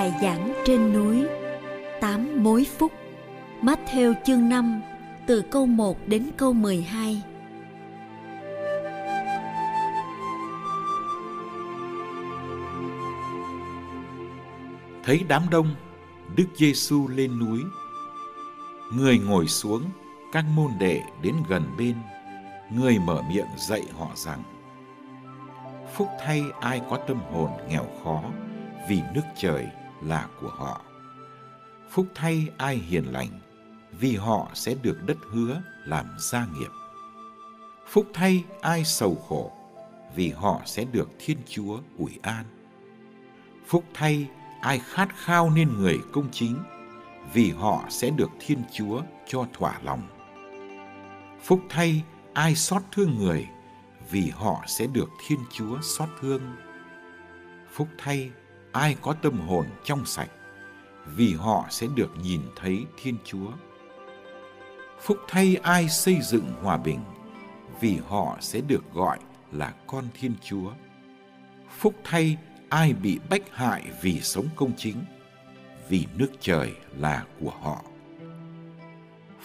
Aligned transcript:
Bài 0.00 0.12
giảng 0.22 0.52
trên 0.64 0.92
núi 0.92 1.26
Tám 2.00 2.42
mối 2.42 2.66
phúc 2.78 2.92
Matthew 3.62 4.14
chương 4.24 4.48
5 4.48 4.80
từ 5.26 5.42
câu 5.50 5.66
1 5.66 5.98
đến 6.06 6.30
câu 6.36 6.52
12 6.52 7.22
Thấy 15.04 15.24
đám 15.28 15.42
đông, 15.50 15.74
Đức 16.36 16.46
Giêsu 16.56 17.08
lên 17.08 17.38
núi. 17.38 17.60
Người 18.92 19.18
ngồi 19.18 19.46
xuống, 19.46 19.82
các 20.32 20.44
môn 20.56 20.70
đệ 20.78 21.02
đến 21.22 21.34
gần 21.48 21.64
bên. 21.78 21.94
Người 22.70 22.98
mở 22.98 23.22
miệng 23.28 23.48
dạy 23.56 23.82
họ 23.98 24.08
rằng: 24.14 24.42
Phúc 25.94 26.08
thay 26.20 26.42
ai 26.60 26.80
có 26.90 26.96
tâm 26.96 27.20
hồn 27.32 27.50
nghèo 27.68 27.86
khó, 28.04 28.22
vì 28.88 29.00
nước 29.14 29.24
trời 29.36 29.66
là 30.02 30.28
của 30.40 30.48
họ. 30.48 30.80
Phúc 31.90 32.06
thay 32.14 32.48
ai 32.56 32.76
hiền 32.76 33.04
lành, 33.04 33.40
vì 34.00 34.16
họ 34.16 34.50
sẽ 34.54 34.74
được 34.82 34.98
đất 35.06 35.16
hứa 35.30 35.62
làm 35.84 36.06
gia 36.18 36.46
nghiệp. 36.46 36.70
Phúc 37.86 38.06
thay 38.14 38.44
ai 38.60 38.84
sầu 38.84 39.14
khổ, 39.28 39.52
vì 40.14 40.30
họ 40.30 40.60
sẽ 40.66 40.84
được 40.84 41.08
Thiên 41.18 41.38
Chúa 41.48 41.78
ủi 41.98 42.18
an. 42.22 42.44
Phúc 43.66 43.84
thay 43.94 44.28
ai 44.60 44.78
khát 44.78 45.08
khao 45.16 45.50
nên 45.50 45.76
người 45.78 45.98
công 46.12 46.28
chính, 46.32 46.58
vì 47.32 47.50
họ 47.50 47.84
sẽ 47.88 48.10
được 48.10 48.30
Thiên 48.40 48.62
Chúa 48.72 49.02
cho 49.26 49.46
thỏa 49.52 49.78
lòng. 49.82 50.02
Phúc 51.42 51.60
thay 51.68 52.02
ai 52.34 52.54
xót 52.54 52.82
thương 52.92 53.18
người, 53.18 53.46
vì 54.10 54.30
họ 54.30 54.64
sẽ 54.66 54.86
được 54.86 55.08
Thiên 55.26 55.38
Chúa 55.52 55.80
xót 55.82 56.08
thương. 56.20 56.42
Phúc 57.72 57.88
thay 57.98 58.30
ai 58.72 58.96
có 59.02 59.12
tâm 59.12 59.40
hồn 59.40 59.66
trong 59.84 60.06
sạch, 60.06 60.30
vì 61.16 61.34
họ 61.34 61.66
sẽ 61.70 61.86
được 61.94 62.10
nhìn 62.22 62.40
thấy 62.56 62.84
Thiên 63.02 63.16
Chúa. 63.24 63.50
Phúc 65.00 65.18
thay 65.28 65.56
ai 65.62 65.88
xây 65.88 66.18
dựng 66.22 66.52
hòa 66.62 66.76
bình, 66.76 67.00
vì 67.80 67.98
họ 68.08 68.36
sẽ 68.40 68.60
được 68.60 68.92
gọi 68.94 69.18
là 69.52 69.74
con 69.86 70.04
Thiên 70.20 70.34
Chúa. 70.44 70.72
Phúc 71.78 71.94
thay 72.04 72.36
ai 72.68 72.92
bị 72.92 73.18
bách 73.30 73.42
hại 73.52 73.82
vì 74.02 74.20
sống 74.20 74.46
công 74.56 74.72
chính, 74.76 74.96
vì 75.88 76.06
nước 76.16 76.30
trời 76.40 76.72
là 76.98 77.24
của 77.40 77.52
họ. 77.60 77.82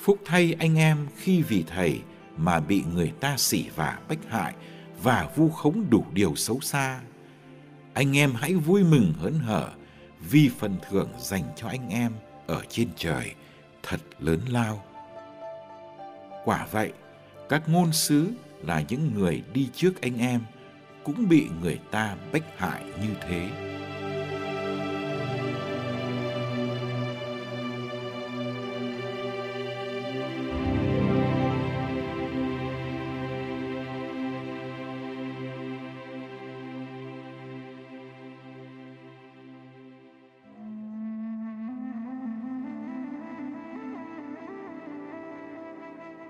Phúc 0.03 0.19
thay 0.25 0.55
anh 0.59 0.77
em 0.77 1.07
khi 1.15 1.41
vì 1.41 1.63
thầy 1.67 2.01
mà 2.37 2.59
bị 2.59 2.83
người 2.93 3.13
ta 3.19 3.37
sỉ 3.37 3.69
vả 3.75 3.99
bách 4.09 4.29
hại 4.29 4.53
và 5.03 5.29
vu 5.35 5.49
khống 5.49 5.89
đủ 5.89 6.05
điều 6.13 6.35
xấu 6.35 6.59
xa 6.59 7.01
anh 7.95 8.17
em 8.17 8.33
hãy 8.33 8.53
vui 8.53 8.83
mừng 8.83 9.13
hớn 9.19 9.39
hở 9.39 9.69
vì 10.29 10.49
phần 10.59 10.75
thưởng 10.89 11.09
dành 11.19 11.43
cho 11.55 11.67
anh 11.67 11.89
em 11.89 12.11
ở 12.47 12.61
trên 12.69 12.87
trời 12.95 13.33
thật 13.83 13.99
lớn 14.19 14.39
lao. 14.49 14.83
Quả 16.45 16.67
vậy, 16.71 16.91
các 17.49 17.69
ngôn 17.69 17.93
sứ 17.93 18.31
là 18.63 18.83
những 18.89 19.11
người 19.15 19.43
đi 19.53 19.69
trước 19.73 20.01
anh 20.01 20.17
em 20.17 20.41
cũng 21.03 21.29
bị 21.29 21.47
người 21.61 21.79
ta 21.91 22.15
bách 22.33 22.59
hại 22.59 22.83
như 22.83 23.09
thế. 23.27 23.49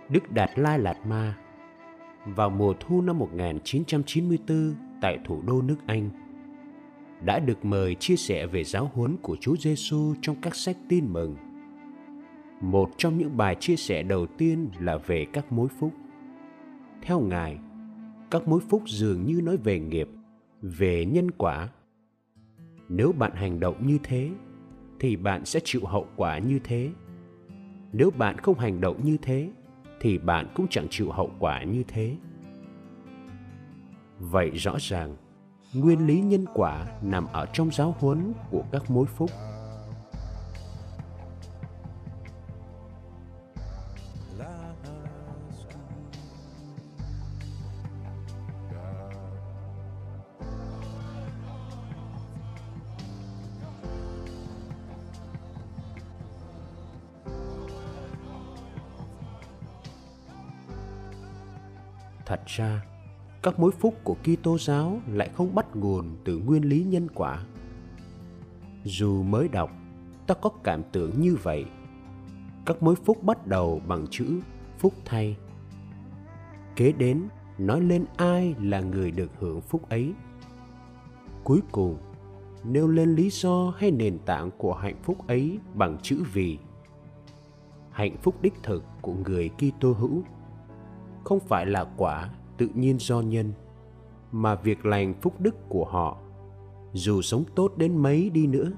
Đức 0.10 0.32
Đạt 0.32 0.60
Lai 0.60 0.80
Lạt 0.80 1.06
Ma 1.06 1.38
vào 2.26 2.50
mùa 2.50 2.74
thu 2.80 3.02
năm 3.02 3.20
1994 3.20 4.76
tại 5.02 5.20
thủ 5.26 5.42
đô 5.48 5.62
nước 5.62 5.78
Anh 5.86 6.10
đã 7.26 7.40
được 7.40 7.66
mời 7.66 7.96
chia 7.96 8.16
sẻ 8.16 8.48
về 8.48 8.64
giáo 8.64 8.92
huấn 8.94 9.18
của 9.22 9.38
Chúa 9.42 9.56
Giêsu 9.56 10.16
trong 10.22 10.36
các 10.42 10.56
sách 10.56 10.78
tin 10.90 11.14
mừng. 11.14 11.36
Một 12.62 12.92
trong 12.98 13.18
những 13.18 13.38
bài 13.38 13.56
chia 13.60 13.76
sẻ 13.76 14.04
đầu 14.04 14.28
tiên 14.38 14.70
là 14.80 14.98
về 14.98 15.26
các 15.34 15.52
mối 15.52 15.68
phúc. 15.80 15.92
Theo 17.02 17.20
Ngài, 17.20 17.58
các 18.32 18.48
mối 18.48 18.60
phúc 18.70 18.84
dường 18.86 19.26
như 19.26 19.42
nói 19.42 19.58
về 19.58 19.80
nghiệp, 19.80 20.10
về 20.62 21.06
nhân 21.06 21.32
quả. 21.32 21.70
Nếu 22.90 23.12
bạn 23.12 23.32
hành 23.36 23.60
động 23.60 23.88
như 23.88 23.98
thế, 24.04 24.30
thì 25.00 25.16
bạn 25.16 25.46
sẽ 25.46 25.60
chịu 25.64 25.82
hậu 25.86 26.08
quả 26.16 26.38
như 26.38 26.60
thế. 26.64 26.90
Nếu 27.94 28.12
bạn 28.12 28.38
không 28.38 28.60
hành 28.60 28.82
động 28.82 29.04
như 29.04 29.18
thế, 29.22 29.50
thì 30.06 30.18
bạn 30.18 30.48
cũng 30.56 30.68
chẳng 30.70 30.88
chịu 30.90 31.12
hậu 31.12 31.32
quả 31.40 31.64
như 31.64 31.84
thế. 31.88 32.16
Vậy 34.20 34.50
rõ 34.50 34.76
ràng, 34.80 35.16
nguyên 35.74 36.08
lý 36.08 36.22
nhân 36.22 36.46
quả 36.54 36.86
nằm 37.02 37.26
ở 37.32 37.46
trong 37.46 37.72
giáo 37.72 37.96
huấn 38.00 38.34
của 38.52 38.64
các 38.72 38.92
mối 38.92 39.06
phúc. 39.06 39.30
Các 63.56 63.60
mối 63.60 63.72
phúc 63.72 63.96
của 64.04 64.16
Kitô 64.24 64.58
giáo 64.58 65.00
lại 65.08 65.30
không 65.34 65.56
bắt 65.56 65.76
nguồn 65.76 66.18
từ 66.24 66.38
nguyên 66.38 66.64
lý 66.64 66.84
nhân 66.84 67.08
quả. 67.16 67.46
Dù 68.84 69.24
mới 69.24 69.48
đọc, 69.48 69.72
ta 70.28 70.34
có 70.34 70.50
cảm 70.64 70.84
tưởng 70.92 71.12
như 71.22 71.38
vậy. 71.44 71.66
Các 72.66 72.84
mối 72.84 72.96
phúc 72.96 73.24
bắt 73.24 73.48
đầu 73.48 73.82
bằng 73.88 74.06
chữ 74.10 74.40
phúc 74.80 74.94
thay. 75.06 75.38
Kế 76.76 76.92
đến, 76.92 77.28
nói 77.58 77.82
lên 77.82 78.06
ai 78.18 78.56
là 78.62 78.80
người 78.80 79.12
được 79.12 79.32
hưởng 79.40 79.62
phúc 79.62 79.90
ấy. 79.90 80.14
Cuối 81.44 81.60
cùng, 81.72 81.98
nêu 82.64 82.88
lên 82.88 83.16
lý 83.16 83.30
do 83.30 83.74
hay 83.78 83.92
nền 83.92 84.20
tảng 84.26 84.52
của 84.58 84.74
hạnh 84.74 84.98
phúc 85.04 85.28
ấy 85.28 85.60
bằng 85.74 85.98
chữ 86.02 86.24
vì. 86.34 86.58
Hạnh 87.92 88.18
phúc 88.18 88.36
đích 88.42 88.54
thực 88.64 88.84
của 89.02 89.14
người 89.14 89.50
Kitô 89.50 89.92
hữu 89.94 90.24
không 91.24 91.40
phải 91.40 91.66
là 91.66 91.86
quả 91.98 92.30
tự 92.58 92.70
nhiên 92.74 92.98
do 93.00 93.22
nhân 93.22 93.54
mà 94.32 94.56
việc 94.56 94.86
lành 94.86 95.14
phúc 95.22 95.42
đức 95.42 95.56
của 95.70 95.86
họ 95.86 96.18
dù 96.94 97.22
sống 97.22 97.44
tốt 97.56 97.78
đến 97.78 97.98
mấy 97.98 98.30
đi 98.30 98.48
nữa 98.48 98.72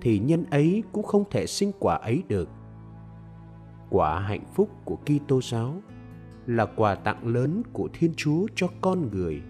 thì 0.00 0.18
nhân 0.18 0.44
ấy 0.50 0.82
cũng 0.92 1.04
không 1.04 1.24
thể 1.30 1.46
sinh 1.46 1.72
quả 1.78 1.94
ấy 1.94 2.22
được 2.28 2.48
quả 3.90 4.20
hạnh 4.20 4.44
phúc 4.54 4.70
của 4.84 4.96
Kitô 4.96 5.40
giáo 5.42 5.74
là 6.46 6.66
quà 6.66 6.94
tặng 6.94 7.26
lớn 7.26 7.62
của 7.72 7.88
Thiên 7.92 8.12
Chúa 8.16 8.46
cho 8.54 8.68
con 8.80 9.10
người. 9.10 9.42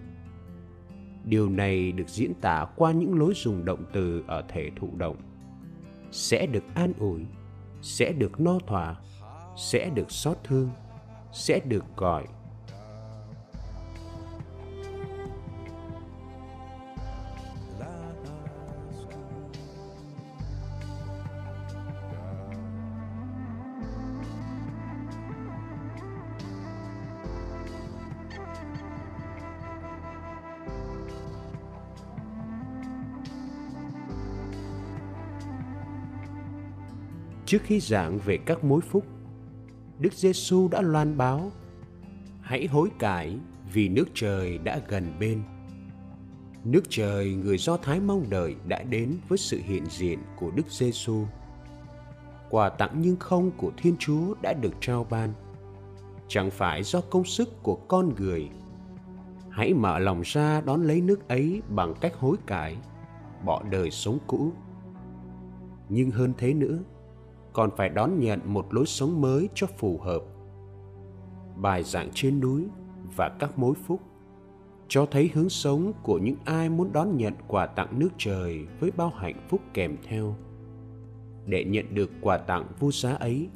Điều 1.23 1.49
này 1.49 1.91
được 1.91 2.09
diễn 2.09 2.33
tả 2.33 2.65
qua 2.75 2.91
những 2.91 3.19
lối 3.19 3.33
dùng 3.35 3.65
động 3.65 3.85
từ 3.93 4.23
ở 4.27 4.43
thể 4.47 4.71
thụ 4.75 4.89
động. 4.97 5.15
Sẽ 6.11 6.45
được 6.45 6.63
an 6.75 6.93
ủi, 6.99 7.21
sẽ 7.81 8.11
được 8.11 8.39
no 8.39 8.59
thỏa, 8.67 8.95
sẽ 9.57 9.89
được 9.89 10.11
xót 10.11 10.37
thương, 10.43 10.69
sẽ 11.31 11.59
được 11.59 11.85
gọi, 11.95 12.27
Trước 37.47 37.61
khi 37.63 37.79
giảng 37.79 38.17
về 38.17 38.37
các 38.37 38.63
mối 38.63 38.81
phúc, 38.81 39.05
Đức 39.99 40.13
Giêsu 40.13 40.67
đã 40.67 40.81
loan 40.81 41.17
báo: 41.17 41.51
Hãy 42.41 42.67
hối 42.67 42.89
cải 42.99 43.37
vì 43.73 43.89
nước 43.89 44.07
trời 44.13 44.57
đã 44.57 44.79
gần 44.87 45.13
bên. 45.19 45.43
Nước 46.63 46.81
trời 46.89 47.33
người 47.33 47.57
Do 47.57 47.77
Thái 47.77 47.99
mong 47.99 48.29
đợi 48.29 48.55
đã 48.67 48.83
đến 48.83 49.17
với 49.27 49.37
sự 49.37 49.59
hiện 49.63 49.85
diện 49.89 50.19
của 50.39 50.51
Đức 50.51 50.67
Giêsu. 50.69 51.25
Quà 52.49 52.69
tặng 52.69 52.95
nhưng 53.01 53.15
không 53.15 53.51
của 53.57 53.71
Thiên 53.77 53.95
Chúa 53.99 54.35
đã 54.41 54.53
được 54.53 54.73
trao 54.81 55.03
ban, 55.09 55.33
chẳng 56.27 56.51
phải 56.51 56.83
do 56.83 57.01
công 57.01 57.25
sức 57.25 57.63
của 57.63 57.75
con 57.75 58.15
người. 58.15 58.49
Hãy 59.49 59.73
mở 59.73 59.99
lòng 59.99 60.21
ra 60.25 60.61
đón 60.61 60.83
lấy 60.83 61.01
nước 61.01 61.27
ấy 61.27 61.61
bằng 61.69 61.93
cách 62.01 62.15
hối 62.15 62.37
cải, 62.47 62.77
bỏ 63.45 63.63
đời 63.71 63.91
sống 63.91 64.17
cũ. 64.27 64.51
Nhưng 65.89 66.11
hơn 66.11 66.33
thế 66.37 66.53
nữa, 66.53 66.79
còn 67.57 67.71
phải 67.77 67.89
đón 67.89 68.19
nhận 68.19 68.39
một 68.45 68.73
lối 68.73 68.85
sống 68.85 69.21
mới 69.21 69.49
cho 69.53 69.67
phù 69.67 69.97
hợp. 69.97 70.21
Bài 71.55 71.83
giảng 71.83 72.09
trên 72.13 72.39
núi 72.39 72.67
và 73.15 73.29
các 73.39 73.59
mối 73.59 73.75
phúc 73.85 74.01
cho 74.87 75.05
thấy 75.05 75.29
hướng 75.33 75.49
sống 75.49 75.93
của 76.03 76.17
những 76.17 76.35
ai 76.45 76.69
muốn 76.69 76.93
đón 76.93 77.17
nhận 77.17 77.33
quà 77.47 77.65
tặng 77.65 77.99
nước 77.99 78.09
trời 78.17 78.67
với 78.79 78.91
bao 78.97 79.09
hạnh 79.09 79.39
phúc 79.49 79.61
kèm 79.73 79.97
theo. 80.03 80.35
Để 81.45 81.63
nhận 81.63 81.95
được 81.95 82.11
quà 82.21 82.37
tặng 82.37 82.67
vô 82.79 82.91
giá 82.91 83.13
ấy, 83.13 83.49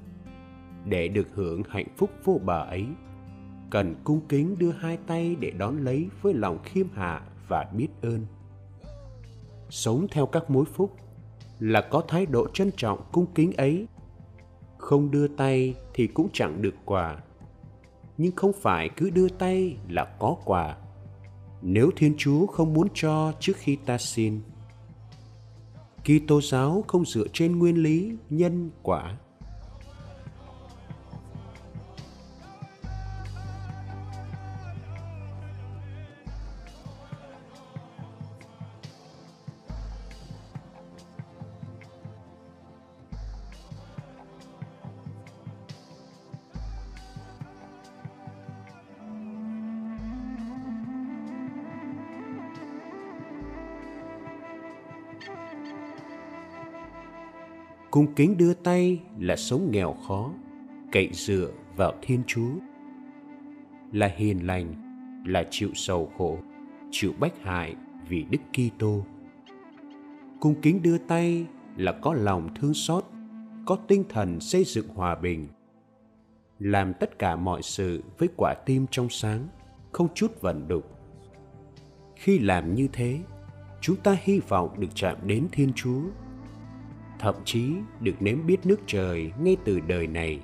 để 0.85 1.07
được 1.07 1.27
hưởng 1.33 1.63
hạnh 1.69 1.87
phúc 1.97 2.09
vô 2.23 2.39
bờ 2.45 2.63
ấy, 2.63 2.85
cần 3.69 3.95
cung 4.03 4.21
kính 4.29 4.55
đưa 4.57 4.71
hai 4.71 4.97
tay 4.97 5.35
để 5.39 5.51
đón 5.51 5.77
lấy 5.77 6.09
với 6.21 6.33
lòng 6.33 6.59
khiêm 6.63 6.87
hạ 6.93 7.21
và 7.47 7.71
biết 7.73 7.89
ơn. 8.01 8.25
Sống 9.69 10.07
theo 10.11 10.25
các 10.25 10.49
mối 10.49 10.65
phúc 10.65 10.95
là 11.61 11.81
có 11.81 12.03
thái 12.07 12.25
độ 12.25 12.47
trân 12.53 12.71
trọng, 12.77 12.99
cung 13.11 13.25
kính 13.35 13.53
ấy. 13.53 13.87
Không 14.77 15.11
đưa 15.11 15.27
tay 15.27 15.75
thì 15.93 16.07
cũng 16.07 16.29
chẳng 16.33 16.61
được 16.61 16.75
quà. 16.85 17.17
Nhưng 18.17 18.35
không 18.35 18.51
phải 18.61 18.89
cứ 18.97 19.09
đưa 19.09 19.29
tay 19.29 19.77
là 19.89 20.15
có 20.19 20.35
quà. 20.45 20.77
Nếu 21.61 21.89
thiên 21.95 22.15
chúa 22.17 22.45
không 22.45 22.73
muốn 22.73 22.87
cho 22.93 23.33
trước 23.39 23.53
khi 23.55 23.75
ta 23.75 23.97
xin, 23.97 24.41
Kitô 26.03 26.41
giáo 26.41 26.83
không 26.87 27.05
dựa 27.05 27.27
trên 27.33 27.59
nguyên 27.59 27.83
lý 27.83 28.15
nhân 28.29 28.71
quả. 28.83 29.17
Cung 57.91 58.13
kính 58.13 58.37
đưa 58.37 58.53
tay 58.53 58.99
là 59.19 59.35
sống 59.35 59.71
nghèo 59.71 59.93
khó, 59.93 60.31
cậy 60.91 61.09
dựa 61.13 61.51
vào 61.75 61.93
thiên 62.01 62.23
chúa. 62.27 62.51
Là 63.91 64.11
hiền 64.15 64.47
lành, 64.47 64.73
là 65.25 65.43
chịu 65.49 65.69
sầu 65.73 66.11
khổ, 66.17 66.37
chịu 66.91 67.13
bách 67.19 67.33
hại 67.41 67.75
vì 68.09 68.25
đức 68.29 68.37
kitô. 68.53 69.05
Cung 70.39 70.61
kính 70.61 70.81
đưa 70.81 70.97
tay 70.97 71.45
là 71.77 71.91
có 71.91 72.13
lòng 72.13 72.49
thương 72.55 72.73
xót, 72.73 73.05
có 73.65 73.77
tinh 73.87 74.03
thần 74.09 74.39
xây 74.39 74.63
dựng 74.63 74.87
hòa 74.87 75.15
bình. 75.15 75.47
Làm 76.59 76.93
tất 76.93 77.19
cả 77.19 77.35
mọi 77.35 77.61
sự 77.61 78.03
với 78.17 78.29
quả 78.37 78.53
tim 78.65 78.85
trong 78.91 79.09
sáng, 79.09 79.47
không 79.91 80.07
chút 80.13 80.41
vận 80.41 80.67
đục. 80.67 80.85
Khi 82.15 82.39
làm 82.39 82.75
như 82.75 82.87
thế, 82.93 83.19
chúng 83.81 83.95
ta 83.95 84.17
hy 84.21 84.39
vọng 84.39 84.79
được 84.79 84.89
chạm 84.95 85.17
đến 85.25 85.47
thiên 85.51 85.73
chúa 85.75 86.01
thậm 87.21 87.35
chí 87.45 87.73
được 87.99 88.15
nếm 88.19 88.45
biết 88.45 88.65
nước 88.65 88.79
trời 88.87 89.31
ngay 89.41 89.57
từ 89.65 89.79
đời 89.79 90.07
này 90.07 90.39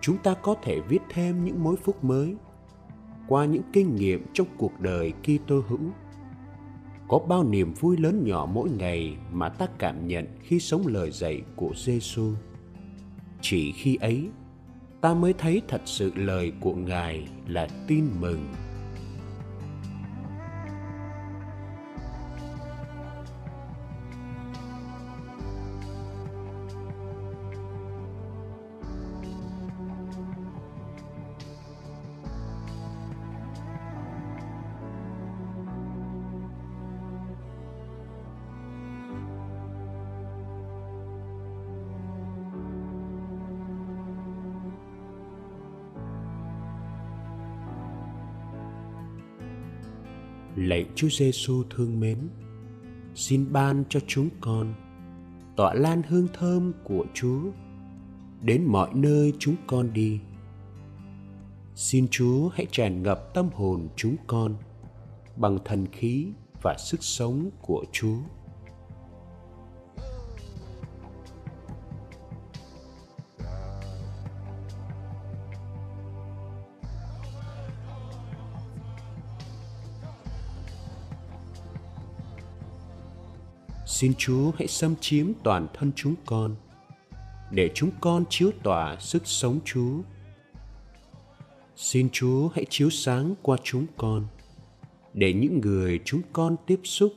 chúng 0.00 0.18
ta 0.18 0.34
có 0.34 0.54
thể 0.62 0.80
viết 0.80 1.02
thêm 1.10 1.44
những 1.44 1.64
mối 1.64 1.76
phúc 1.76 2.04
mới 2.04 2.36
qua 3.28 3.44
những 3.44 3.62
kinh 3.72 3.96
nghiệm 3.96 4.26
trong 4.32 4.46
cuộc 4.56 4.80
đời 4.80 5.12
Kitô 5.22 5.62
hữu. 5.68 5.80
Có 7.08 7.18
bao 7.18 7.44
niềm 7.44 7.74
vui 7.74 7.96
lớn 7.96 8.24
nhỏ 8.24 8.48
mỗi 8.52 8.70
ngày 8.70 9.16
mà 9.32 9.48
ta 9.48 9.66
cảm 9.78 10.08
nhận 10.08 10.26
khi 10.42 10.60
sống 10.60 10.86
lời 10.86 11.10
dạy 11.10 11.42
của 11.56 11.72
Giêsu. 11.76 12.32
Chỉ 13.40 13.72
khi 13.72 13.96
ấy, 13.96 14.28
ta 15.00 15.14
mới 15.14 15.32
thấy 15.32 15.62
thật 15.68 15.82
sự 15.84 16.12
lời 16.14 16.52
của 16.60 16.74
Ngài 16.74 17.28
là 17.46 17.68
tin 17.86 18.08
mừng. 18.20 18.48
Lạy 50.60 50.86
Chúa 50.94 51.08
Giêsu 51.08 51.62
thương 51.70 52.00
mến, 52.00 52.18
xin 53.14 53.52
ban 53.52 53.84
cho 53.88 54.00
chúng 54.06 54.28
con 54.40 54.74
tỏa 55.56 55.74
lan 55.74 56.02
hương 56.08 56.28
thơm 56.34 56.72
của 56.84 57.04
Chúa 57.14 57.40
đến 58.42 58.64
mọi 58.64 58.90
nơi 58.94 59.32
chúng 59.38 59.56
con 59.66 59.92
đi. 59.92 60.20
Xin 61.74 62.08
Chúa 62.10 62.48
hãy 62.48 62.66
tràn 62.70 63.02
ngập 63.02 63.34
tâm 63.34 63.48
hồn 63.54 63.88
chúng 63.96 64.16
con 64.26 64.54
bằng 65.36 65.58
thần 65.64 65.86
khí 65.92 66.26
và 66.62 66.76
sức 66.78 67.02
sống 67.02 67.50
của 67.62 67.84
Chúa. 67.92 68.18
Xin 84.00 84.14
Chúa 84.18 84.52
hãy 84.58 84.68
xâm 84.68 84.94
chiếm 85.00 85.32
toàn 85.42 85.66
thân 85.74 85.92
chúng 85.96 86.14
con, 86.26 86.56
để 87.50 87.70
chúng 87.74 87.90
con 88.00 88.24
chiếu 88.30 88.50
tỏa 88.62 88.96
sức 89.00 89.22
sống 89.26 89.58
Chúa. 89.64 90.00
Xin 91.76 92.08
Chúa 92.12 92.48
hãy 92.48 92.64
chiếu 92.70 92.90
sáng 92.90 93.34
qua 93.42 93.56
chúng 93.64 93.86
con, 93.96 94.26
để 95.14 95.32
những 95.32 95.60
người 95.60 96.00
chúng 96.04 96.20
con 96.32 96.56
tiếp 96.66 96.80
xúc 96.84 97.12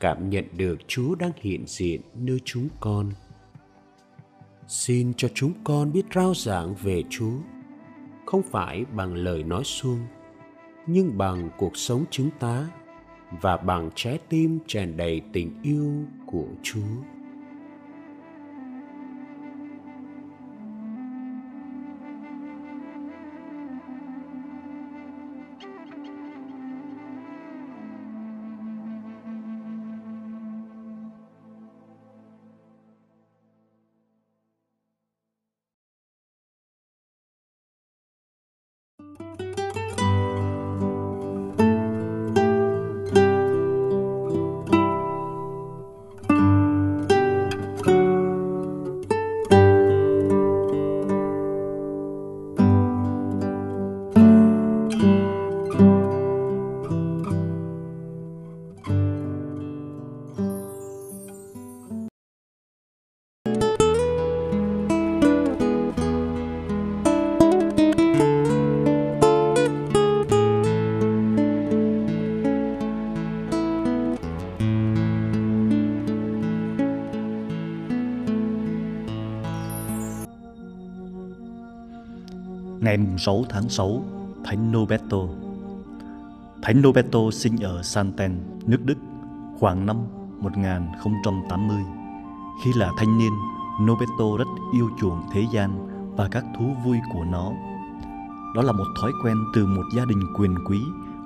cảm 0.00 0.30
nhận 0.30 0.44
được 0.56 0.78
Chúa 0.86 1.14
đang 1.14 1.32
hiện 1.36 1.64
diện 1.66 2.00
nơi 2.14 2.38
chúng 2.44 2.68
con. 2.80 3.12
Xin 4.68 5.14
cho 5.14 5.28
chúng 5.34 5.52
con 5.64 5.92
biết 5.92 6.04
rao 6.14 6.34
giảng 6.34 6.74
về 6.74 7.02
Chúa, 7.10 7.38
không 8.26 8.42
phải 8.42 8.84
bằng 8.84 9.14
lời 9.14 9.42
nói 9.42 9.64
suông, 9.64 10.06
nhưng 10.86 11.18
bằng 11.18 11.50
cuộc 11.58 11.76
sống 11.76 12.04
chứng 12.10 12.30
tá 12.40 12.68
và 13.30 13.56
bằng 13.56 13.90
trái 13.94 14.18
tim 14.28 14.58
tràn 14.66 14.96
đầy 14.96 15.22
tình 15.32 15.50
yêu 15.62 15.92
của 16.26 16.46
Chúa. 16.62 17.15
Ngày 82.96 83.18
6 83.18 83.44
tháng 83.48 83.68
6, 83.68 84.02
Thánh 84.44 84.72
noberto, 84.72 85.16
Thánh 86.62 86.82
noberto 86.82 87.18
sinh 87.32 87.56
ở 87.62 87.82
Santen, 87.82 88.32
nước 88.66 88.84
Đức, 88.84 88.94
khoảng 89.58 89.86
năm 89.86 89.96
1080. 90.40 91.76
Khi 92.64 92.72
là 92.76 92.90
thanh 92.98 93.18
niên, 93.18 93.32
noberto 93.82 94.36
rất 94.38 94.44
yêu 94.74 94.90
chuộng 95.00 95.22
thế 95.32 95.44
gian 95.52 95.88
và 96.16 96.28
các 96.28 96.44
thú 96.58 96.64
vui 96.84 96.98
của 97.12 97.24
nó. 97.24 97.52
Đó 98.54 98.62
là 98.62 98.72
một 98.72 98.86
thói 99.00 99.12
quen 99.24 99.36
từ 99.54 99.66
một 99.66 99.84
gia 99.96 100.04
đình 100.04 100.22
quyền 100.38 100.54
quý 100.68 100.78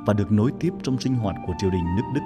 và 0.06 0.14
được 0.14 0.32
nối 0.32 0.52
tiếp 0.60 0.72
trong 0.82 0.98
sinh 0.98 1.14
hoạt 1.14 1.36
của 1.46 1.52
triều 1.58 1.70
đình 1.70 1.84
nước 1.96 2.02
Đức. 2.14 2.22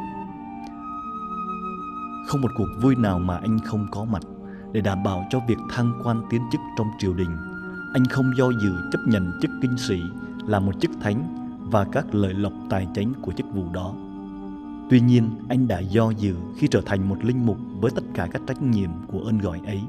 Không 2.26 2.40
một 2.40 2.50
cuộc 2.58 2.68
vui 2.82 2.96
nào 2.96 3.18
mà 3.18 3.36
anh 3.36 3.58
không 3.64 3.86
có 3.90 4.04
mặt 4.04 4.22
để 4.72 4.80
đảm 4.80 5.02
bảo 5.02 5.26
cho 5.30 5.40
việc 5.48 5.58
thăng 5.70 6.00
quan 6.04 6.22
tiến 6.30 6.42
chức 6.52 6.60
trong 6.76 6.86
triều 6.98 7.14
đình 7.14 7.53
anh 7.94 8.04
không 8.04 8.36
do 8.36 8.50
dự 8.50 8.72
chấp 8.92 8.98
nhận 9.06 9.32
chức 9.42 9.50
kinh 9.62 9.78
sĩ 9.78 10.00
là 10.46 10.60
một 10.60 10.72
chức 10.80 10.90
thánh 11.00 11.24
và 11.70 11.84
các 11.84 12.14
lợi 12.14 12.34
lộc 12.34 12.52
tài 12.70 12.88
chánh 12.94 13.12
của 13.22 13.32
chức 13.32 13.46
vụ 13.54 13.64
đó. 13.72 13.94
Tuy 14.90 15.00
nhiên, 15.00 15.30
anh 15.48 15.68
đã 15.68 15.78
do 15.78 16.10
dự 16.10 16.34
khi 16.56 16.68
trở 16.70 16.80
thành 16.86 17.08
một 17.08 17.24
linh 17.24 17.46
mục 17.46 17.58
với 17.80 17.90
tất 17.90 18.02
cả 18.14 18.28
các 18.32 18.42
trách 18.46 18.62
nhiệm 18.62 18.90
của 19.06 19.20
ơn 19.20 19.38
gọi 19.38 19.60
ấy. 19.66 19.80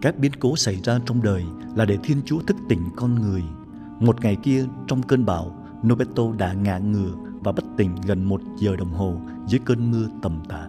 Các 0.00 0.18
biến 0.18 0.32
cố 0.40 0.56
xảy 0.56 0.76
ra 0.76 0.98
trong 1.06 1.22
đời 1.22 1.44
là 1.74 1.84
để 1.84 1.98
Thiên 2.02 2.22
Chúa 2.24 2.38
thức 2.40 2.56
tỉnh 2.68 2.80
con 2.96 3.14
người. 3.14 3.42
Một 4.00 4.20
ngày 4.20 4.36
kia, 4.36 4.66
trong 4.86 5.02
cơn 5.02 5.26
bão, 5.26 5.56
Nobeto 5.86 6.22
đã 6.38 6.52
ngã 6.52 6.78
ngửa 6.78 7.12
và 7.40 7.52
bất 7.52 7.64
tỉnh 7.76 7.90
gần 8.06 8.24
một 8.24 8.40
giờ 8.58 8.76
đồng 8.76 8.92
hồ 8.92 9.16
dưới 9.46 9.60
cơn 9.64 9.90
mưa 9.90 10.06
tầm 10.22 10.32
tã. 10.48 10.68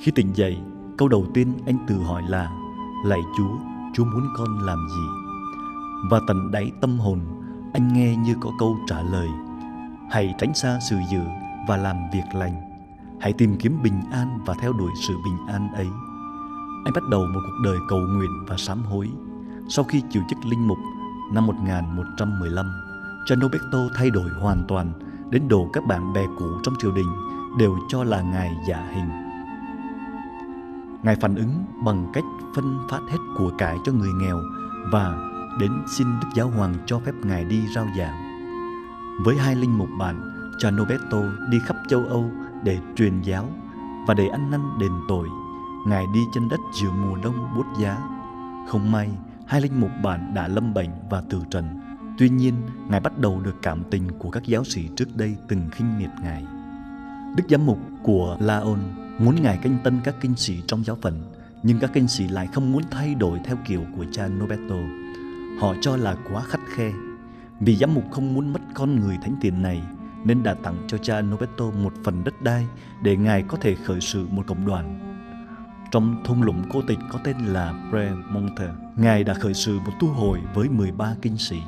Khi 0.00 0.12
tỉnh 0.12 0.32
dậy, 0.34 0.58
câu 0.98 1.08
đầu 1.08 1.26
tiên 1.34 1.52
anh 1.66 1.78
tự 1.86 1.94
hỏi 1.94 2.22
là 2.28 2.50
Lạy 3.06 3.20
Chúa, 3.38 3.73
Chúa 3.94 4.04
muốn 4.04 4.28
con 4.36 4.58
làm 4.58 4.88
gì? 4.88 5.06
Và 6.10 6.20
tận 6.26 6.50
đáy 6.50 6.72
tâm 6.80 6.98
hồn, 6.98 7.20
anh 7.72 7.92
nghe 7.92 8.16
như 8.16 8.34
có 8.40 8.50
câu 8.58 8.76
trả 8.86 9.02
lời. 9.02 9.28
Hãy 10.10 10.34
tránh 10.38 10.54
xa 10.54 10.78
sự 10.90 10.96
dữ 11.12 11.20
và 11.68 11.76
làm 11.76 11.96
việc 12.12 12.24
lành. 12.34 12.54
Hãy 13.20 13.32
tìm 13.32 13.56
kiếm 13.56 13.82
bình 13.82 14.00
an 14.12 14.38
và 14.46 14.54
theo 14.60 14.72
đuổi 14.72 14.90
sự 15.08 15.14
bình 15.24 15.46
an 15.48 15.72
ấy. 15.74 15.88
Anh 16.84 16.94
bắt 16.94 17.02
đầu 17.10 17.26
một 17.34 17.40
cuộc 17.44 17.60
đời 17.64 17.78
cầu 17.88 17.98
nguyện 17.98 18.30
và 18.46 18.56
sám 18.56 18.82
hối. 18.82 19.10
Sau 19.68 19.84
khi 19.84 20.02
chịu 20.10 20.22
chức 20.30 20.38
linh 20.44 20.68
mục 20.68 20.78
năm 21.32 21.46
1115, 21.46 22.66
Giannoberto 23.28 23.78
thay 23.96 24.10
đổi 24.10 24.30
hoàn 24.40 24.64
toàn 24.68 24.92
đến 25.30 25.48
độ 25.48 25.70
các 25.72 25.84
bạn 25.86 26.12
bè 26.12 26.26
cũ 26.38 26.46
trong 26.62 26.74
triều 26.78 26.92
đình 26.92 27.12
đều 27.58 27.78
cho 27.88 28.04
là 28.04 28.22
ngài 28.22 28.56
giả 28.68 28.88
hình. 28.94 29.23
Ngài 31.04 31.16
phản 31.16 31.34
ứng 31.34 31.64
bằng 31.84 32.10
cách 32.12 32.24
phân 32.54 32.78
phát 32.90 33.00
hết 33.10 33.18
của 33.38 33.50
cải 33.58 33.76
cho 33.84 33.92
người 33.92 34.12
nghèo 34.12 34.40
và 34.92 35.18
đến 35.60 35.72
xin 35.86 36.06
Đức 36.20 36.28
Giáo 36.34 36.48
Hoàng 36.48 36.74
cho 36.86 36.98
phép 36.98 37.12
Ngài 37.24 37.44
đi 37.44 37.62
rao 37.74 37.86
giảng. 37.98 38.24
Với 39.24 39.36
hai 39.36 39.56
linh 39.56 39.78
mục 39.78 39.88
bạn, 39.98 40.32
cha 40.58 40.70
Nobeto 40.70 41.22
đi 41.50 41.58
khắp 41.66 41.76
châu 41.88 42.04
Âu 42.04 42.30
để 42.64 42.78
truyền 42.96 43.22
giáo 43.22 43.48
và 44.06 44.14
để 44.14 44.28
ăn 44.28 44.50
năn 44.50 44.60
đền 44.80 44.92
tội. 45.08 45.28
Ngài 45.86 46.04
đi 46.14 46.20
trên 46.34 46.48
đất 46.48 46.60
giữa 46.72 46.90
mùa 46.90 47.16
đông 47.22 47.54
buốt 47.56 47.66
giá. 47.80 47.96
Không 48.68 48.92
may, 48.92 49.10
hai 49.46 49.60
linh 49.60 49.80
mục 49.80 49.90
bạn 50.02 50.34
đã 50.34 50.48
lâm 50.48 50.74
bệnh 50.74 50.90
và 51.10 51.22
từ 51.30 51.38
trần. 51.50 51.80
Tuy 52.18 52.28
nhiên, 52.28 52.54
Ngài 52.88 53.00
bắt 53.00 53.18
đầu 53.18 53.40
được 53.40 53.56
cảm 53.62 53.82
tình 53.90 54.18
của 54.18 54.30
các 54.30 54.42
giáo 54.42 54.64
sĩ 54.64 54.88
trước 54.96 55.16
đây 55.16 55.36
từng 55.48 55.68
khinh 55.72 55.98
miệt 55.98 56.10
Ngài. 56.22 56.46
Đức 57.36 57.44
giám 57.48 57.66
mục 57.66 57.78
của 58.02 58.36
Laon 58.40 58.78
muốn 59.18 59.42
Ngài 59.42 59.56
canh 59.56 59.78
tân 59.84 60.00
các 60.04 60.14
kinh 60.20 60.36
sĩ 60.36 60.62
trong 60.66 60.84
giáo 60.84 60.96
phận, 61.02 61.32
nhưng 61.62 61.78
các 61.78 61.90
kinh 61.94 62.08
sĩ 62.08 62.28
lại 62.28 62.48
không 62.52 62.72
muốn 62.72 62.82
thay 62.90 63.14
đổi 63.14 63.40
theo 63.44 63.56
kiểu 63.66 63.84
của 63.96 64.04
cha 64.12 64.28
Noberto. 64.28 64.76
Họ 65.60 65.74
cho 65.80 65.96
là 65.96 66.16
quá 66.32 66.42
khắt 66.42 66.60
khe. 66.74 66.92
Vì 67.60 67.76
giám 67.76 67.94
mục 67.94 68.04
không 68.10 68.34
muốn 68.34 68.52
mất 68.52 68.60
con 68.74 69.00
người 69.00 69.18
thánh 69.22 69.36
tiền 69.40 69.62
này, 69.62 69.82
nên 70.24 70.42
đã 70.42 70.54
tặng 70.54 70.76
cho 70.86 70.98
cha 70.98 71.20
Noberto 71.20 71.64
một 71.64 71.92
phần 72.04 72.24
đất 72.24 72.42
đai 72.42 72.66
để 73.02 73.16
Ngài 73.16 73.42
có 73.42 73.58
thể 73.60 73.74
khởi 73.74 74.00
sự 74.00 74.26
một 74.30 74.46
cộng 74.46 74.66
đoàn. 74.66 75.00
Trong 75.90 76.22
thung 76.24 76.42
lũng 76.42 76.62
cô 76.72 76.82
tịch 76.82 76.98
có 77.12 77.18
tên 77.24 77.36
là 77.38 77.88
Premonte, 77.90 78.68
Ngài 78.96 79.24
đã 79.24 79.34
khởi 79.34 79.54
sự 79.54 79.78
một 79.78 79.92
tu 80.00 80.08
hội 80.08 80.40
với 80.54 80.68
13 80.68 81.14
kinh 81.22 81.38
sĩ. 81.38 81.62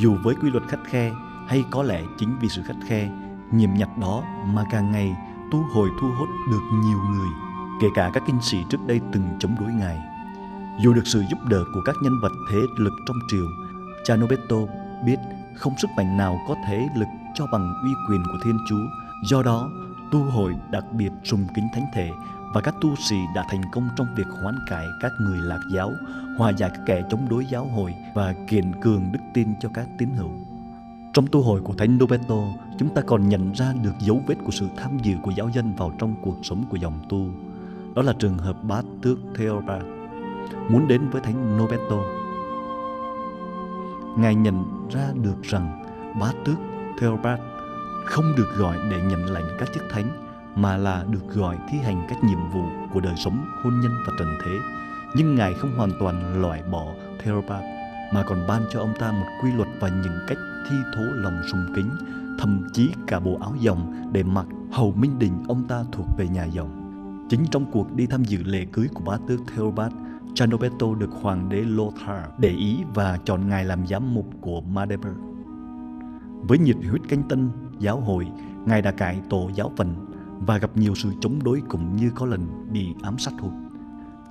Dù 0.00 0.16
với 0.22 0.34
quy 0.34 0.50
luật 0.50 0.68
khắt 0.68 0.80
khe 0.84 1.12
hay 1.48 1.64
có 1.70 1.82
lẽ 1.82 2.02
chính 2.18 2.38
vì 2.40 2.48
sự 2.48 2.62
khắt 2.66 2.76
khe, 2.88 3.10
nhiệm 3.52 3.74
nhặt 3.74 3.98
đó 4.00 4.22
mà 4.46 4.64
càng 4.70 4.92
ngày 4.92 5.16
tu 5.50 5.62
hồi 5.62 5.90
thu 6.00 6.08
hút 6.18 6.28
được 6.50 6.62
nhiều 6.72 6.98
người, 7.10 7.28
kể 7.80 7.88
cả 7.94 8.10
các 8.14 8.22
kinh 8.26 8.40
sĩ 8.42 8.58
trước 8.70 8.86
đây 8.86 9.00
từng 9.12 9.28
chống 9.38 9.56
đối 9.60 9.72
Ngài. 9.72 9.98
Dù 10.80 10.94
được 10.94 11.06
sự 11.06 11.24
giúp 11.30 11.38
đỡ 11.48 11.64
của 11.74 11.80
các 11.84 11.96
nhân 12.02 12.20
vật 12.22 12.32
thế 12.52 12.58
lực 12.76 12.92
trong 13.06 13.16
triều, 13.28 13.46
cha 14.04 14.16
Nobeto 14.16 14.56
biết 15.04 15.16
không 15.56 15.72
sức 15.78 15.90
mạnh 15.96 16.16
nào 16.16 16.38
có 16.48 16.54
thế 16.66 16.88
lực 16.96 17.08
cho 17.34 17.46
bằng 17.52 17.74
uy 17.84 17.90
quyền 18.08 18.22
của 18.24 18.38
Thiên 18.44 18.58
Chúa. 18.68 18.86
Do 19.30 19.42
đó, 19.42 19.70
tu 20.10 20.24
hội 20.24 20.54
đặc 20.70 20.84
biệt 20.92 21.10
sùng 21.24 21.46
kính 21.54 21.68
thánh 21.74 21.86
thể 21.94 22.10
và 22.54 22.60
các 22.60 22.74
tu 22.80 22.96
sĩ 22.96 23.16
đã 23.34 23.44
thành 23.50 23.62
công 23.72 23.88
trong 23.96 24.06
việc 24.16 24.26
hoán 24.42 24.54
cải 24.70 24.86
các 25.00 25.12
người 25.20 25.38
lạc 25.38 25.60
giáo, 25.74 25.92
hòa 26.38 26.50
giải 26.50 26.70
các 26.74 26.80
kẻ 26.86 27.02
chống 27.10 27.28
đối 27.28 27.46
giáo 27.46 27.64
hội 27.64 27.94
và 28.14 28.34
kiện 28.48 28.80
cường 28.80 29.12
đức 29.12 29.20
tin 29.34 29.54
cho 29.60 29.68
các 29.74 29.86
tín 29.98 30.08
hữu. 30.16 30.30
Trong 31.16 31.26
tu 31.26 31.42
hội 31.42 31.60
của 31.60 31.74
Thánh 31.74 31.98
Nobeto, 31.98 32.36
chúng 32.78 32.94
ta 32.94 33.02
còn 33.02 33.28
nhận 33.28 33.52
ra 33.52 33.72
được 33.82 33.92
dấu 34.00 34.22
vết 34.26 34.34
của 34.44 34.50
sự 34.50 34.66
tham 34.76 34.98
dự 35.02 35.14
của 35.22 35.30
giáo 35.30 35.50
dân 35.54 35.74
vào 35.76 35.92
trong 35.98 36.14
cuộc 36.22 36.36
sống 36.42 36.64
của 36.70 36.76
dòng 36.76 37.00
tu. 37.08 37.28
Đó 37.94 38.02
là 38.02 38.12
trường 38.18 38.38
hợp 38.38 38.64
bá 38.64 38.82
tước 39.02 39.18
Theobald 39.34 39.84
muốn 40.68 40.88
đến 40.88 41.08
với 41.10 41.22
Thánh 41.22 41.58
Nobeto. 41.58 41.96
Ngài 44.18 44.34
nhận 44.34 44.88
ra 44.90 45.08
được 45.22 45.42
rằng 45.42 45.84
bá 46.20 46.32
tước 46.44 46.56
Theobald 47.00 47.40
không 48.04 48.32
được 48.36 48.48
gọi 48.56 48.76
để 48.90 49.02
nhận 49.02 49.24
lãnh 49.30 49.56
các 49.58 49.68
chức 49.74 49.82
thánh 49.90 50.08
mà 50.56 50.76
là 50.76 51.04
được 51.10 51.34
gọi 51.34 51.56
thi 51.70 51.78
hành 51.78 52.06
các 52.08 52.24
nhiệm 52.24 52.50
vụ 52.52 52.64
của 52.92 53.00
đời 53.00 53.14
sống 53.16 53.44
hôn 53.64 53.80
nhân 53.80 53.92
và 54.06 54.12
trần 54.18 54.28
thế. 54.44 54.52
Nhưng 55.14 55.34
Ngài 55.34 55.54
không 55.54 55.76
hoàn 55.76 55.90
toàn 56.00 56.42
loại 56.42 56.62
bỏ 56.70 56.84
Theobald 57.24 57.64
mà 58.12 58.22
còn 58.22 58.46
ban 58.48 58.62
cho 58.72 58.80
ông 58.80 58.94
ta 58.98 59.12
một 59.12 59.26
quy 59.42 59.52
luật 59.52 59.68
và 59.80 59.88
những 59.88 60.18
cách 60.28 60.38
thi 60.68 60.76
thố 60.94 61.02
lòng 61.02 61.40
sùng 61.52 61.66
kính, 61.76 61.90
thậm 62.38 62.66
chí 62.72 62.90
cả 63.06 63.20
bộ 63.20 63.38
áo 63.40 63.54
dòng 63.60 64.10
để 64.12 64.22
mặc 64.22 64.46
hầu 64.72 64.92
minh 64.92 65.18
đình 65.18 65.32
ông 65.48 65.64
ta 65.68 65.84
thuộc 65.92 66.06
về 66.18 66.28
nhà 66.28 66.44
dòng. 66.44 66.82
Chính 67.28 67.44
trong 67.50 67.70
cuộc 67.72 67.94
đi 67.94 68.06
tham 68.06 68.24
dự 68.24 68.42
lễ 68.42 68.66
cưới 68.72 68.88
của 68.94 69.04
bá 69.04 69.16
tước 69.28 69.40
Theobald, 69.54 69.92
Chanobeto 70.34 70.94
được 70.98 71.10
hoàng 71.22 71.48
đế 71.48 71.60
Lothar 71.60 72.24
để 72.38 72.48
ý 72.48 72.78
và 72.94 73.18
chọn 73.24 73.48
ngài 73.48 73.64
làm 73.64 73.86
giám 73.86 74.14
mục 74.14 74.26
của 74.40 74.60
Magdeburg. 74.60 75.16
Với 76.42 76.58
nhiệt 76.58 76.76
huyết 76.90 77.02
canh 77.08 77.22
tân 77.22 77.50
giáo 77.78 78.00
hội, 78.00 78.28
ngài 78.66 78.82
đã 78.82 78.90
cải 78.90 79.20
tổ 79.30 79.50
giáo 79.54 79.72
phận 79.76 79.94
và 80.46 80.58
gặp 80.58 80.70
nhiều 80.74 80.94
sự 80.94 81.12
chống 81.20 81.42
đối 81.44 81.62
cũng 81.68 81.96
như 81.96 82.10
có 82.14 82.26
lần 82.26 82.46
bị 82.72 82.94
ám 83.02 83.18
sát 83.18 83.32
hụt. 83.40 83.52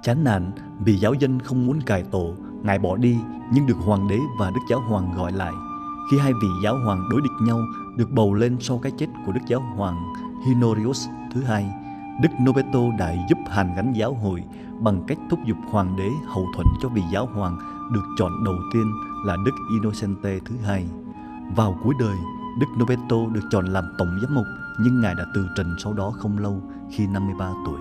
Chán 0.04 0.24
nản 0.24 0.52
vì 0.80 0.98
giáo 0.98 1.14
dân 1.14 1.40
không 1.40 1.66
muốn 1.66 1.82
cải 1.82 2.04
tổ, 2.04 2.34
ngài 2.64 2.80
bỏ 2.80 2.98
đi 2.98 3.18
nhưng 3.54 3.68
được 3.68 3.78
hoàng 3.78 4.08
đế 4.08 4.20
và 4.40 4.50
đức 4.50 4.62
giáo 4.70 4.80
hoàng 4.80 5.14
gọi 5.18 5.32
lại 5.32 5.54
khi 6.12 6.18
hai 6.20 6.34
vị 6.34 6.48
giáo 6.64 6.78
hoàng 6.78 7.10
đối 7.10 7.22
địch 7.22 7.42
nhau 7.42 7.62
được 7.96 8.12
bầu 8.12 8.34
lên 8.34 8.58
sau 8.60 8.78
cái 8.78 8.92
chết 8.98 9.08
của 9.26 9.32
Đức 9.32 9.42
Giáo 9.48 9.62
hoàng 9.76 10.14
Honorius 10.46 11.08
thứ 11.34 11.42
hai, 11.44 11.72
Đức 12.22 12.30
Nobeto 12.42 12.80
đã 13.00 13.16
giúp 13.30 13.38
hàn 13.52 13.76
gắn 13.76 13.94
giáo 13.96 14.14
hội 14.14 14.44
bằng 14.80 15.04
cách 15.08 15.18
thúc 15.30 15.40
giục 15.46 15.58
hoàng 15.70 15.96
đế 15.98 16.10
hậu 16.26 16.48
thuẫn 16.56 16.68
cho 16.82 16.90
vị 16.90 17.02
giáo 17.14 17.30
hoàng 17.34 17.58
được 17.94 18.04
chọn 18.18 18.44
đầu 18.44 18.56
tiên 18.74 18.92
là 19.26 19.38
Đức 19.46 19.52
Innocente 19.72 20.40
thứ 20.46 20.56
hai. 20.66 20.86
Vào 21.56 21.80
cuối 21.84 21.96
đời, 22.00 22.18
Đức 22.60 22.68
Nobeto 22.80 23.18
được 23.34 23.44
chọn 23.52 23.66
làm 23.66 23.84
tổng 23.98 24.20
giám 24.22 24.36
mục 24.36 24.46
nhưng 24.80 25.02
ngài 25.02 25.16
đã 25.16 25.26
từ 25.36 25.48
trần 25.58 25.76
sau 25.84 25.94
đó 25.94 26.12
không 26.18 26.38
lâu 26.38 26.62
khi 26.92 27.08
53 27.08 27.52
tuổi. 27.66 27.80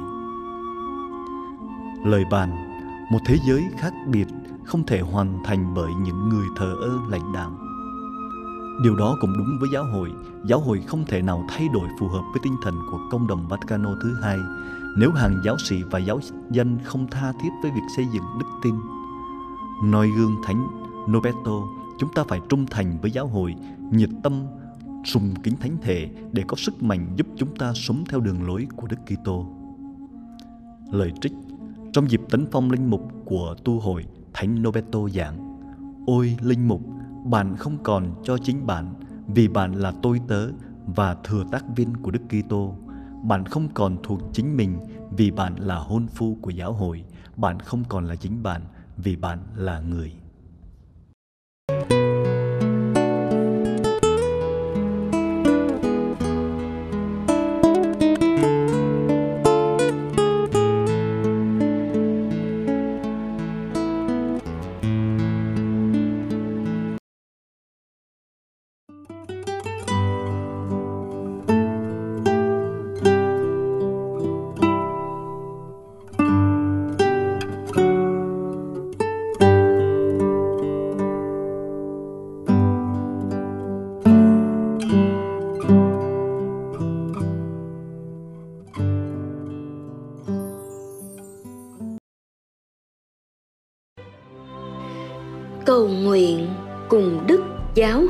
Lời 2.04 2.24
bàn, 2.30 2.50
một 3.10 3.18
thế 3.26 3.36
giới 3.46 3.64
khác 3.78 3.92
biệt 4.06 4.26
không 4.64 4.86
thể 4.86 5.00
hoàn 5.00 5.38
thành 5.44 5.74
bởi 5.74 5.94
những 5.94 6.28
người 6.28 6.46
thờ 6.56 6.74
ơ 6.80 6.98
lãnh 7.10 7.32
đạm 7.32 7.73
Điều 8.82 8.96
đó 8.96 9.16
cũng 9.20 9.38
đúng 9.38 9.58
với 9.60 9.68
giáo 9.72 9.84
hội. 9.84 10.12
Giáo 10.44 10.60
hội 10.60 10.80
không 10.86 11.04
thể 11.08 11.22
nào 11.22 11.44
thay 11.48 11.68
đổi 11.68 11.88
phù 12.00 12.08
hợp 12.08 12.22
với 12.32 12.40
tinh 12.42 12.56
thần 12.64 12.74
của 12.90 12.98
công 13.10 13.26
đồng 13.26 13.48
Vaticano 13.48 13.90
thứ 14.02 14.14
hai 14.22 14.38
nếu 14.96 15.10
hàng 15.10 15.40
giáo 15.44 15.58
sĩ 15.58 15.82
và 15.90 15.98
giáo 15.98 16.20
dân 16.50 16.78
không 16.84 17.06
tha 17.10 17.32
thiết 17.32 17.48
với 17.62 17.70
việc 17.70 17.82
xây 17.96 18.06
dựng 18.12 18.24
đức 18.38 18.46
tin. 18.62 18.74
Noi 19.84 20.10
gương 20.10 20.36
Thánh 20.44 20.66
Noberto, 21.10 21.62
chúng 21.98 22.12
ta 22.14 22.24
phải 22.28 22.40
trung 22.48 22.66
thành 22.70 22.98
với 23.02 23.10
giáo 23.10 23.26
hội, 23.26 23.54
nhiệt 23.90 24.10
tâm, 24.22 24.42
sùng 25.04 25.34
kính 25.42 25.56
thánh 25.60 25.76
thể 25.82 26.10
để 26.32 26.44
có 26.48 26.56
sức 26.56 26.82
mạnh 26.82 27.06
giúp 27.16 27.26
chúng 27.36 27.56
ta 27.56 27.72
sống 27.74 28.04
theo 28.08 28.20
đường 28.20 28.46
lối 28.46 28.66
của 28.76 28.86
Đức 28.86 28.96
Kitô. 29.06 29.46
Lời 30.92 31.12
trích 31.20 31.32
trong 31.92 32.10
dịp 32.10 32.20
tấn 32.30 32.46
phong 32.52 32.70
linh 32.70 32.90
mục 32.90 33.12
của 33.24 33.54
tu 33.64 33.80
hội 33.80 34.04
Thánh 34.32 34.62
Noberto 34.62 35.08
giảng 35.08 35.54
Ôi 36.06 36.36
linh 36.40 36.68
mục, 36.68 36.80
bạn 37.24 37.56
không 37.56 37.78
còn 37.82 38.14
cho 38.24 38.38
chính 38.38 38.66
bạn, 38.66 38.94
vì 39.26 39.48
bạn 39.48 39.72
là 39.72 39.92
tôi 40.02 40.20
tớ 40.28 40.48
và 40.86 41.16
thừa 41.24 41.44
tác 41.52 41.64
viên 41.76 41.96
của 41.96 42.10
Đức 42.10 42.22
Kitô. 42.28 42.74
Bạn 43.22 43.44
không 43.44 43.68
còn 43.74 43.96
thuộc 44.02 44.20
chính 44.32 44.56
mình, 44.56 44.78
vì 45.10 45.30
bạn 45.30 45.54
là 45.56 45.76
hôn 45.76 46.06
phu 46.06 46.38
của 46.42 46.50
giáo 46.50 46.72
hội. 46.72 47.04
Bạn 47.36 47.60
không 47.60 47.84
còn 47.88 48.04
là 48.04 48.16
chính 48.16 48.42
bạn, 48.42 48.62
vì 48.96 49.16
bạn 49.16 49.38
là 49.54 49.80
người. 49.80 50.12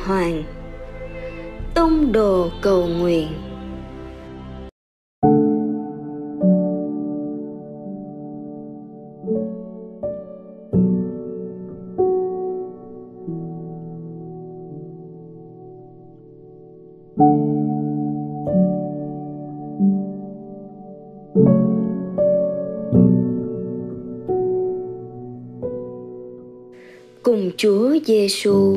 Hoàng. 0.05 0.43
Tông 1.75 2.13
đồ 2.13 2.49
cầu 2.63 2.87
nguyện. 2.87 3.29
Cùng 27.23 27.51
Chúa 27.57 27.97
Giêsu 28.07 28.77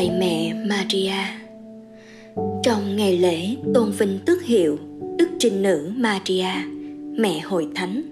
Lạy 0.00 0.10
mẹ 0.18 0.54
Maria. 0.66 1.12
Trong 2.62 2.96
ngày 2.96 3.18
lễ, 3.18 3.56
tôn 3.74 3.90
vinh 3.90 4.18
tước 4.26 4.42
hiệu 4.42 4.78
Đức 5.18 5.28
Trinh 5.38 5.62
Nữ 5.62 5.92
Maria, 5.96 6.48
Mẹ 7.18 7.40
Hội 7.40 7.68
Thánh. 7.74 8.02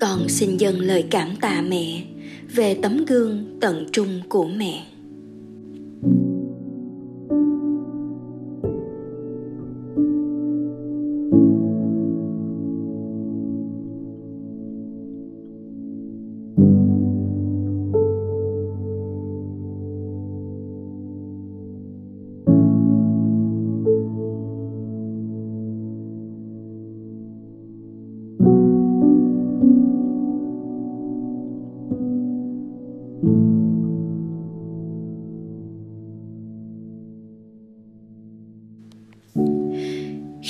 Con 0.00 0.28
xin 0.28 0.56
dâng 0.56 0.80
lời 0.80 1.04
cảm 1.10 1.36
tạ 1.40 1.62
mẹ 1.68 2.02
Về 2.54 2.74
tấm 2.74 3.04
gương 3.04 3.58
tận 3.60 3.86
trung 3.92 4.20
của 4.28 4.48
mẹ. 4.56 4.86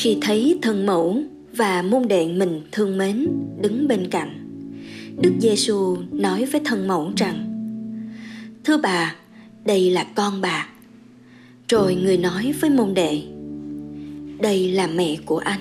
Khi 0.08 0.18
thấy 0.20 0.58
thân 0.62 0.86
mẫu 0.86 1.22
và 1.56 1.82
môn 1.82 2.08
đệ 2.08 2.28
mình 2.28 2.62
thương 2.72 2.98
mến 2.98 3.28
đứng 3.60 3.88
bên 3.88 4.10
cạnh, 4.10 4.48
đức 5.22 5.32
giêsu 5.40 5.96
nói 6.12 6.44
với 6.44 6.60
thân 6.64 6.88
mẫu 6.88 7.12
rằng, 7.16 7.44
thưa 8.64 8.76
bà, 8.76 9.14
đây 9.64 9.90
là 9.90 10.04
con 10.04 10.40
bà. 10.40 10.68
Rồi 11.68 11.94
người 11.94 12.16
nói 12.16 12.54
với 12.60 12.70
môn 12.70 12.94
đệ, 12.94 13.22
đây 14.40 14.72
là 14.72 14.86
mẹ 14.86 15.16
của 15.26 15.38
anh. 15.38 15.60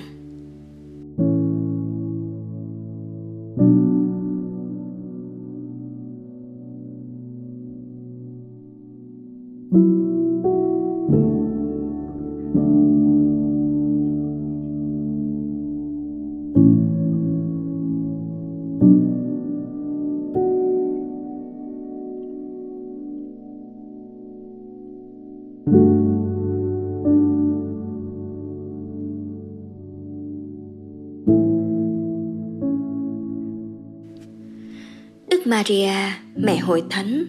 Hội 36.68 36.82
thánh, 36.90 37.26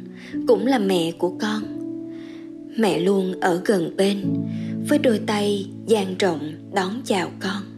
cũng 0.47 0.65
là 0.65 0.79
mẹ 0.79 1.11
của 1.11 1.37
con. 1.41 1.61
Mẹ 2.77 2.99
luôn 2.99 3.39
ở 3.39 3.61
gần 3.65 3.95
bên, 3.97 4.17
với 4.89 4.99
đôi 4.99 5.19
tay 5.27 5.69
dang 5.87 6.15
rộng 6.19 6.53
đón 6.73 7.01
chào 7.05 7.31
con. 7.39 7.68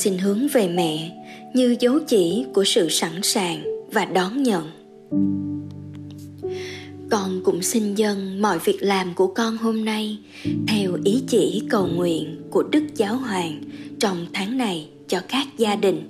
Xin 0.00 0.18
hướng 0.18 0.48
về 0.48 0.68
mẹ 0.68 1.10
như 1.54 1.76
dấu 1.80 1.98
chỉ 2.08 2.44
của 2.52 2.64
sự 2.64 2.88
sẵn 2.88 3.22
sàng 3.22 3.64
và 3.92 4.04
đón 4.04 4.42
nhận. 4.42 4.70
Con 7.10 7.40
cũng 7.44 7.62
xin 7.62 7.94
dâng 7.94 8.42
mọi 8.42 8.58
việc 8.58 8.82
làm 8.82 9.14
của 9.14 9.26
con 9.26 9.56
hôm 9.56 9.84
nay 9.84 10.18
theo 10.68 10.98
ý 11.04 11.22
chỉ 11.28 11.62
cầu 11.70 11.86
nguyện 11.86 12.42
của 12.50 12.62
Đức 12.62 12.82
Giáo 12.96 13.16
Hoàng 13.16 13.62
trong 14.00 14.26
tháng 14.32 14.58
này 14.58 14.88
cho 15.08 15.20
các 15.28 15.46
gia 15.58 15.76
đình. 15.76 16.02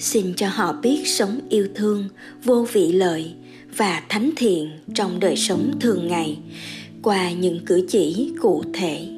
Xin 0.00 0.34
cho 0.36 0.48
họ 0.48 0.72
biết 0.82 1.02
sống 1.06 1.40
yêu 1.48 1.68
thương, 1.74 2.04
vô 2.44 2.66
vị 2.72 2.92
lợi 2.92 3.32
và 3.76 4.02
thánh 4.08 4.30
thiện 4.36 4.70
trong 4.94 5.20
đời 5.20 5.36
sống 5.36 5.70
thường 5.80 6.08
ngày 6.08 6.38
qua 7.02 7.32
những 7.32 7.60
cử 7.66 7.86
chỉ 7.88 8.30
cụ 8.40 8.62
thể. 8.74 9.17